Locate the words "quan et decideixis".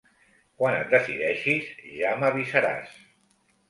0.61-1.71